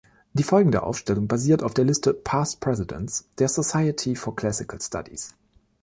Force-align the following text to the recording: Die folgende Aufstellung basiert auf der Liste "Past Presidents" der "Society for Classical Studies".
Die 0.33 0.41
folgende 0.41 0.81
Aufstellung 0.81 1.27
basiert 1.27 1.61
auf 1.61 1.75
der 1.75 1.85
Liste 1.85 2.15
"Past 2.15 2.59
Presidents" 2.59 3.29
der 3.37 3.49
"Society 3.49 4.15
for 4.15 4.35
Classical 4.35 4.81
Studies". 4.81 5.35